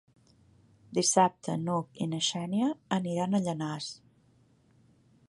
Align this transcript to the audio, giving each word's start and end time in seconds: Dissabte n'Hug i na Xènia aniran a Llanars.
Dissabte 0.97 1.57
n'Hug 1.65 2.01
i 2.05 2.07
na 2.15 2.21
Xènia 2.29 2.71
aniran 2.99 3.39
a 3.39 3.43
Llanars. 3.49 3.91